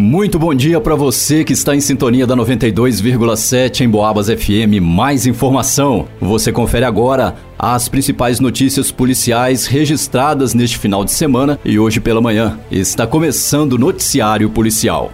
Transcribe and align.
Muito 0.00 0.38
bom 0.38 0.54
dia 0.54 0.80
para 0.80 0.94
você 0.94 1.42
que 1.42 1.52
está 1.52 1.74
em 1.74 1.80
sintonia 1.80 2.24
da 2.24 2.36
92,7 2.36 3.80
em 3.80 3.88
Boabas 3.88 4.28
FM. 4.28 4.80
Mais 4.80 5.26
informação. 5.26 6.06
Você 6.20 6.52
confere 6.52 6.84
agora 6.84 7.34
as 7.58 7.88
principais 7.88 8.38
notícias 8.38 8.92
policiais 8.92 9.66
registradas 9.66 10.54
neste 10.54 10.78
final 10.78 11.04
de 11.04 11.10
semana 11.10 11.58
e 11.64 11.80
hoje 11.80 11.98
pela 11.98 12.20
manhã. 12.20 12.60
Está 12.70 13.08
começando 13.08 13.72
o 13.72 13.78
noticiário 13.78 14.48
policial. 14.50 15.10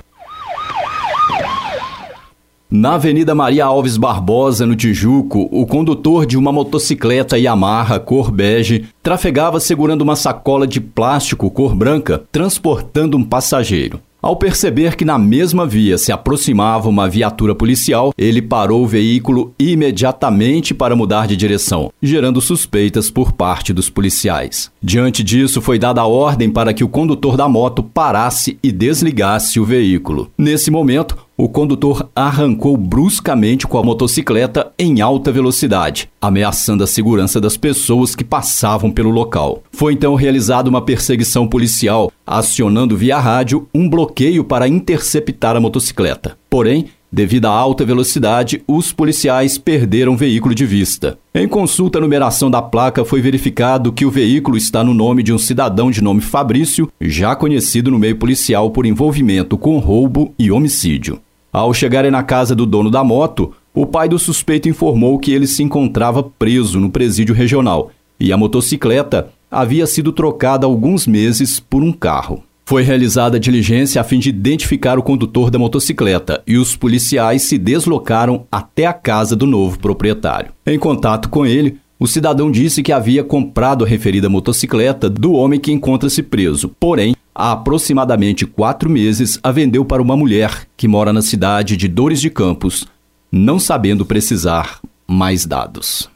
Na 2.71 2.97
Avenida 2.97 3.35
Maria 3.35 3.65
Alves 3.65 3.97
Barbosa, 3.97 4.67
no 4.67 4.77
Tijuco, 4.77 5.49
o 5.51 5.65
condutor 5.67 6.27
de 6.27 6.37
uma 6.37 6.53
motocicleta 6.53 7.39
Yamaha 7.39 7.99
cor 7.99 8.31
bege 8.31 8.85
trafegava 9.03 9.59
segurando 9.61 10.03
uma 10.03 10.15
sacola 10.15 10.67
de 10.67 10.79
plástico 10.79 11.51
cor 11.51 11.75
branca, 11.75 12.23
transportando 12.31 13.17
um 13.17 13.25
passageiro. 13.25 13.99
Ao 14.25 14.35
perceber 14.35 14.97
que 14.97 15.05
na 15.05 15.19
mesma 15.19 15.67
via 15.67 15.99
se 15.99 16.11
aproximava 16.11 16.89
uma 16.89 17.07
viatura 17.07 17.55
policial, 17.55 18.11
ele 18.17 18.41
parou 18.41 18.83
o 18.83 18.87
veículo 18.87 19.53
imediatamente 19.59 20.73
para 20.73 20.97
mudar 20.97 21.27
de 21.27 21.37
direção, 21.37 21.93
gerando 22.03 22.41
suspeitas 22.41 23.11
por 23.11 23.33
parte 23.33 23.71
dos 23.71 23.91
policiais. 23.91 24.73
Diante 24.83 25.23
disso, 25.23 25.61
foi 25.61 25.79
dada 25.79 26.01
a 26.01 26.07
ordem 26.07 26.49
para 26.49 26.73
que 26.73 26.83
o 26.83 26.89
condutor 26.89 27.37
da 27.37 27.47
moto 27.47 27.83
parasse 27.83 28.59
e 28.63 28.73
desligasse 28.73 29.61
o 29.61 29.65
veículo. 29.67 30.31
Nesse 30.39 30.71
momento, 30.71 31.19
o 31.37 31.49
condutor 31.49 32.09
arrancou 32.15 32.77
bruscamente 32.77 33.67
com 33.67 33.79
a 33.79 33.83
motocicleta 33.83 34.73
em 34.79 35.01
alta 35.01 35.33
velocidade, 35.33 36.09
ameaçando 36.21 36.85
a 36.85 36.87
segurança 36.87 37.41
das 37.41 37.57
pessoas 37.57 38.15
que 38.15 38.23
passavam 38.23 38.91
pelo 38.91 39.11
local. 39.11 39.63
Foi 39.73 39.93
então 39.93 40.15
realizada 40.15 40.71
uma 40.71 40.83
perseguição 40.83 41.47
policial, 41.47 42.11
acionando 42.27 42.97
via 42.97 43.19
rádio 43.19 43.69
um 43.75 43.89
bloqueio 43.89 44.45
para 44.45 44.69
interceptar 44.69 45.57
a 45.57 45.61
motocicleta. 45.61 46.39
Porém, 46.49 46.87
Devido 47.15 47.47
à 47.47 47.51
alta 47.51 47.85
velocidade, 47.85 48.61
os 48.67 48.91
policiais 48.91 49.57
perderam 49.57 50.15
o 50.15 50.17
veículo 50.17 50.53
de 50.53 50.67
vista. 50.67 51.17
Em 51.33 51.47
consulta 51.47 51.99
à 51.99 52.01
numeração 52.01 52.51
da 52.51 52.61
placa, 52.61 53.05
foi 53.05 53.21
verificado 53.21 53.93
que 53.93 54.05
o 54.05 54.11
veículo 54.11 54.57
está 54.57 54.83
no 54.83 54.93
nome 54.93 55.23
de 55.23 55.33
um 55.33 55.39
cidadão 55.39 55.93
de 55.93 56.03
nome 56.03 56.21
Fabrício, 56.21 56.91
já 57.01 57.37
conhecido 57.37 57.89
no 57.89 58.01
meio 58.01 58.17
policial 58.17 58.69
por 58.73 58.85
envolvimento 58.85 59.57
com 59.57 59.79
roubo 59.79 60.35
e 60.37 60.51
homicídio. 60.51 61.21
Ao 61.53 61.73
chegarem 61.73 62.11
na 62.11 62.25
casa 62.25 62.53
do 62.53 62.67
dono 62.67 62.91
da 62.91 63.05
moto, 63.05 63.53
o 63.73 63.87
pai 63.87 64.09
do 64.09 64.19
suspeito 64.19 64.69
informou 64.69 65.17
que 65.17 65.33
ele 65.33 65.47
se 65.47 65.63
encontrava 65.63 66.21
preso 66.21 66.81
no 66.81 66.91
presídio 66.91 67.33
regional 67.33 67.93
e 68.19 68.33
a 68.33 68.37
motocicleta 68.37 69.29
havia 69.49 69.87
sido 69.87 70.11
trocada 70.11 70.67
há 70.67 70.69
alguns 70.69 71.07
meses 71.07 71.61
por 71.61 71.81
um 71.81 71.93
carro. 71.93 72.43
Foi 72.67 72.83
realizada 72.83 73.37
a 73.37 73.41
diligência 73.41 74.01
a 74.01 74.05
fim 74.05 74.19
de 74.19 74.31
identificar 74.31 74.99
o 74.99 75.03
condutor 75.03 75.51
da 75.51 75.59
motocicleta 75.59 76.43
e 76.47 76.57
os 76.57 76.75
policiais 76.75 77.43
se 77.43 77.59
deslocaram 77.59 78.47
até 78.51 78.87
a 78.87 78.93
casa 78.93 79.37
do 79.37 79.47
novo 79.47 79.79
proprietário. 79.79 80.53
Em 80.67 80.79
contato 80.79 81.29
com 81.29 81.45
ele, 81.45 81.79
o 81.99 82.07
cidadão 82.07 82.51
disse 82.51 82.83
que 82.83 82.93
havia 82.93 83.23
comprado 83.23 83.85
a 83.85 83.89
referida 83.89 84.31
motocicleta 84.31 85.11
do 85.11 85.33
homem 85.33 85.61
que 85.61 85.73
encontra-se 85.73 86.23
preso, 86.23 86.71
porém, 86.81 87.15
há 87.35 87.53
aproximadamente 87.53 88.47
quatro 88.47 88.89
meses 88.89 89.39
a 89.43 89.53
vendeu 89.53 89.85
para 89.85 90.03
uma 90.03 90.17
mulher 90.17 90.67
que 90.77 90.89
mora 90.89 91.13
na 91.13 91.23
cidade 91.23 91.77
de 91.77 91.87
Dores 91.87 92.21
de 92.21 92.31
Campos, 92.31 92.87
não 93.31 93.59
sabendo 93.59 94.07
precisar 94.07 94.81
mais 95.07 95.45
dados. 95.45 96.09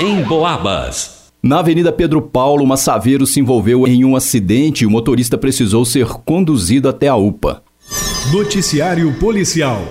Em 0.00 0.22
Boabas. 0.22 1.19
Na 1.42 1.60
Avenida 1.60 1.90
Pedro 1.90 2.20
Paulo, 2.20 2.62
uma 2.62 2.76
Saveiro 2.76 3.26
se 3.26 3.40
envolveu 3.40 3.86
em 3.86 4.04
um 4.04 4.14
acidente 4.14 4.84
e 4.84 4.86
o 4.86 4.90
motorista 4.90 5.38
precisou 5.38 5.86
ser 5.86 6.06
conduzido 6.06 6.86
até 6.86 7.08
a 7.08 7.16
UPA. 7.16 7.62
Noticiário 8.30 9.10
Policial. 9.14 9.82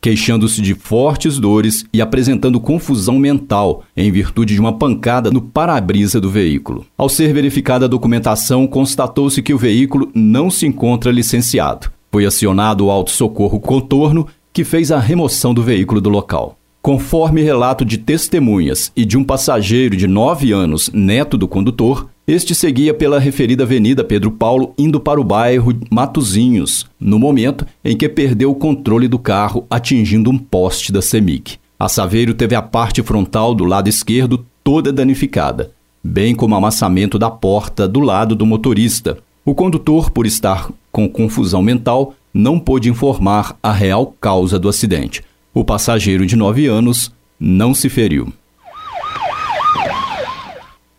Queixando-se 0.00 0.62
de 0.62 0.76
fortes 0.76 1.40
dores 1.40 1.84
e 1.92 2.00
apresentando 2.00 2.60
confusão 2.60 3.18
mental 3.18 3.82
em 3.96 4.12
virtude 4.12 4.54
de 4.54 4.60
uma 4.60 4.78
pancada 4.78 5.28
no 5.28 5.42
para-brisa 5.42 6.20
do 6.20 6.30
veículo. 6.30 6.86
Ao 6.96 7.08
ser 7.08 7.34
verificada 7.34 7.86
a 7.86 7.88
documentação, 7.88 8.64
constatou-se 8.64 9.42
que 9.42 9.52
o 9.52 9.58
veículo 9.58 10.08
não 10.14 10.52
se 10.52 10.66
encontra 10.66 11.10
licenciado. 11.10 11.90
Foi 12.12 12.24
acionado 12.24 12.86
o 12.86 12.90
auto-socorro 12.92 13.58
contorno, 13.58 14.24
que 14.52 14.62
fez 14.62 14.92
a 14.92 15.00
remoção 15.00 15.52
do 15.52 15.64
veículo 15.64 16.00
do 16.00 16.08
local. 16.08 16.59
Conforme 16.82 17.42
relato 17.42 17.84
de 17.84 17.98
testemunhas 17.98 18.90
e 18.96 19.04
de 19.04 19.18
um 19.18 19.22
passageiro 19.22 19.94
de 19.94 20.06
9 20.06 20.50
anos, 20.50 20.90
neto 20.94 21.36
do 21.36 21.46
condutor, 21.46 22.08
este 22.26 22.54
seguia 22.54 22.94
pela 22.94 23.18
referida 23.18 23.64
Avenida 23.64 24.02
Pedro 24.02 24.30
Paulo, 24.30 24.72
indo 24.78 24.98
para 24.98 25.20
o 25.20 25.24
bairro 25.24 25.78
Matozinhos, 25.90 26.86
no 26.98 27.18
momento 27.18 27.66
em 27.84 27.94
que 27.94 28.08
perdeu 28.08 28.50
o 28.50 28.54
controle 28.54 29.08
do 29.08 29.18
carro, 29.18 29.66
atingindo 29.68 30.30
um 30.30 30.38
poste 30.38 30.90
da 30.90 31.02
CEMIG. 31.02 31.58
A 31.78 31.86
Saveiro 31.86 32.32
teve 32.32 32.54
a 32.54 32.62
parte 32.62 33.02
frontal 33.02 33.54
do 33.54 33.64
lado 33.64 33.88
esquerdo 33.88 34.46
toda 34.64 34.90
danificada, 34.90 35.72
bem 36.02 36.34
como 36.34 36.54
amassamento 36.54 37.18
da 37.18 37.30
porta 37.30 37.86
do 37.86 38.00
lado 38.00 38.34
do 38.34 38.46
motorista. 38.46 39.18
O 39.44 39.54
condutor, 39.54 40.10
por 40.10 40.24
estar 40.24 40.70
com 40.90 41.06
confusão 41.06 41.62
mental, 41.62 42.14
não 42.32 42.58
pôde 42.58 42.88
informar 42.88 43.54
a 43.62 43.70
real 43.70 44.14
causa 44.18 44.58
do 44.58 44.68
acidente. 44.68 45.22
O 45.52 45.64
passageiro 45.64 46.24
de 46.24 46.36
9 46.36 46.66
anos 46.66 47.12
não 47.38 47.74
se 47.74 47.88
feriu. 47.88 48.32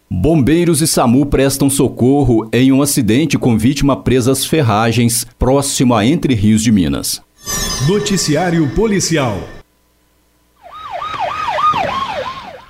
Bombeiros 0.10 0.82
e 0.82 0.88
SAMU 0.88 1.26
prestam 1.26 1.70
socorro 1.70 2.50
em 2.52 2.72
um 2.72 2.82
acidente 2.82 3.38
com 3.38 3.58
vítima 3.58 3.96
presa 3.96 4.34
às 4.34 4.46
ferragens 4.46 5.26
próximo 5.40 5.96
a 5.96 6.06
Entre 6.06 6.34
Rios 6.34 6.62
de 6.62 6.72
Minas. 6.72 7.22
Noticiário 7.88 8.70
Policial. 8.76 9.40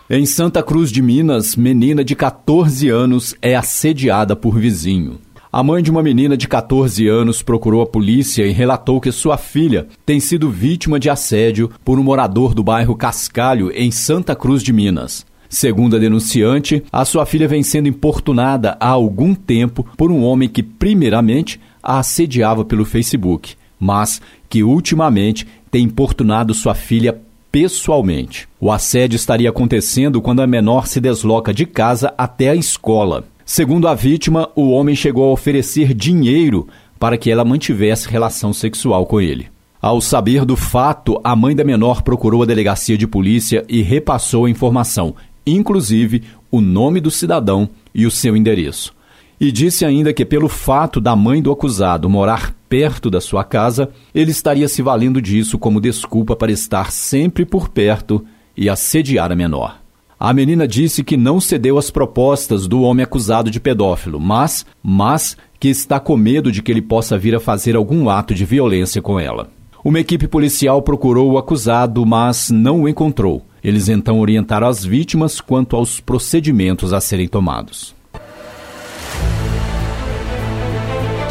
Em 0.07 0.25
Santa 0.25 0.61
Cruz 0.61 0.91
de 0.91 1.01
Minas, 1.01 1.55
menina 1.55 2.03
de 2.03 2.15
14 2.15 2.89
anos 2.89 3.33
é 3.41 3.55
assediada 3.55 4.35
por 4.35 4.59
vizinho. 4.59 5.19
A 5.53 5.61
mãe 5.61 5.83
de 5.83 5.91
uma 5.91 6.01
menina 6.01 6.37
de 6.37 6.47
14 6.47 7.09
anos 7.09 7.41
procurou 7.41 7.81
a 7.81 7.85
polícia 7.85 8.47
e 8.47 8.51
relatou 8.51 9.01
que 9.01 9.11
sua 9.11 9.37
filha 9.37 9.85
tem 10.05 10.17
sido 10.17 10.49
vítima 10.49 10.97
de 10.97 11.09
assédio 11.09 11.69
por 11.83 11.99
um 11.99 12.03
morador 12.03 12.53
do 12.53 12.63
bairro 12.63 12.95
Cascalho, 12.95 13.69
em 13.75 13.91
Santa 13.91 14.33
Cruz 14.33 14.63
de 14.63 14.71
Minas. 14.71 15.25
Segundo 15.49 15.97
a 15.97 15.99
denunciante, 15.99 16.81
a 16.89 17.03
sua 17.03 17.25
filha 17.25 17.49
vem 17.49 17.63
sendo 17.63 17.89
importunada 17.89 18.77
há 18.79 18.87
algum 18.87 19.35
tempo 19.35 19.85
por 19.97 20.09
um 20.09 20.23
homem 20.23 20.47
que, 20.47 20.63
primeiramente, 20.63 21.59
a 21.83 21.99
assediava 21.99 22.63
pelo 22.63 22.85
Facebook, 22.85 23.55
mas 23.77 24.21
que 24.47 24.63
ultimamente 24.63 25.45
tem 25.69 25.83
importunado 25.83 26.53
sua 26.53 26.73
filha 26.73 27.19
pessoalmente. 27.51 28.47
O 28.57 28.71
assédio 28.71 29.17
estaria 29.17 29.49
acontecendo 29.49 30.21
quando 30.21 30.41
a 30.41 30.47
menor 30.47 30.87
se 30.87 31.01
desloca 31.01 31.53
de 31.53 31.65
casa 31.65 32.13
até 32.17 32.51
a 32.51 32.55
escola. 32.55 33.25
Segundo 33.45 33.87
a 33.87 33.93
vítima, 33.93 34.49
o 34.55 34.69
homem 34.69 34.95
chegou 34.95 35.29
a 35.29 35.33
oferecer 35.33 35.93
dinheiro 35.93 36.67
para 36.99 37.17
que 37.17 37.31
ela 37.31 37.43
mantivesse 37.43 38.07
relação 38.07 38.53
sexual 38.53 39.05
com 39.05 39.19
ele. 39.19 39.47
Ao 39.81 39.99
saber 39.99 40.45
do 40.45 40.55
fato, 40.55 41.19
a 41.23 41.35
mãe 41.35 41.55
da 41.55 41.63
menor 41.63 42.03
procurou 42.03 42.43
a 42.43 42.45
delegacia 42.45 42.95
de 42.95 43.07
polícia 43.07 43.65
e 43.67 43.81
repassou 43.81 44.45
a 44.45 44.49
informação, 44.49 45.15
inclusive 45.45 46.21
o 46.51 46.61
nome 46.61 47.01
do 47.01 47.09
cidadão 47.09 47.67
e 47.93 48.05
o 48.05 48.11
seu 48.11 48.37
endereço. 48.37 48.93
E 49.39 49.51
disse 49.51 49.83
ainda 49.83 50.13
que, 50.13 50.23
pelo 50.23 50.47
fato 50.47 51.01
da 51.01 51.15
mãe 51.15 51.41
do 51.41 51.51
acusado 51.51 52.07
morar 52.07 52.55
perto 52.69 53.09
da 53.09 53.19
sua 53.19 53.43
casa, 53.43 53.89
ele 54.13 54.29
estaria 54.29 54.67
se 54.67 54.83
valendo 54.83 55.19
disso 55.19 55.57
como 55.57 55.81
desculpa 55.81 56.35
para 56.35 56.51
estar 56.51 56.91
sempre 56.91 57.43
por 57.43 57.69
perto 57.69 58.23
e 58.55 58.69
assediar 58.69 59.31
a 59.31 59.35
menor. 59.35 59.80
A 60.23 60.33
menina 60.33 60.67
disse 60.67 61.03
que 61.03 61.17
não 61.17 61.41
cedeu 61.41 61.79
às 61.79 61.89
propostas 61.89 62.67
do 62.67 62.83
homem 62.83 63.03
acusado 63.03 63.49
de 63.49 63.59
pedófilo, 63.59 64.19
mas, 64.19 64.63
mas 64.83 65.35
que 65.59 65.67
está 65.67 65.99
com 65.99 66.15
medo 66.15 66.51
de 66.51 66.61
que 66.61 66.71
ele 66.71 66.79
possa 66.79 67.17
vir 67.17 67.33
a 67.33 67.39
fazer 67.39 67.75
algum 67.75 68.07
ato 68.07 68.35
de 68.35 68.45
violência 68.45 69.01
com 69.01 69.19
ela. 69.19 69.49
Uma 69.83 69.99
equipe 69.99 70.27
policial 70.27 70.79
procurou 70.83 71.31
o 71.31 71.37
acusado, 71.39 72.05
mas 72.05 72.51
não 72.51 72.83
o 72.83 72.87
encontrou. 72.87 73.43
Eles 73.63 73.89
então 73.89 74.19
orientaram 74.19 74.67
as 74.67 74.85
vítimas 74.85 75.41
quanto 75.41 75.75
aos 75.75 75.99
procedimentos 75.99 76.93
a 76.93 77.01
serem 77.01 77.27
tomados. 77.27 77.95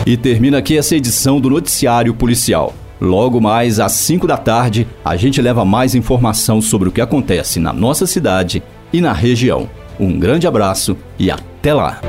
E 0.04 0.16
termina 0.16 0.58
aqui 0.58 0.76
essa 0.76 0.96
edição 0.96 1.40
do 1.40 1.48
Noticiário 1.48 2.12
Policial. 2.12 2.74
Logo 3.00 3.40
mais 3.40 3.78
às 3.78 3.92
5 3.92 4.26
da 4.26 4.36
tarde, 4.36 4.84
a 5.04 5.14
gente 5.14 5.40
leva 5.40 5.64
mais 5.64 5.94
informação 5.94 6.60
sobre 6.60 6.88
o 6.88 6.92
que 6.92 7.00
acontece 7.00 7.60
na 7.60 7.72
nossa 7.72 8.04
cidade 8.04 8.60
e 8.92 9.00
na 9.00 9.12
região. 9.12 9.68
Um 9.98 10.18
grande 10.18 10.46
abraço 10.46 10.96
e 11.18 11.30
até 11.30 11.74
lá! 11.74 12.00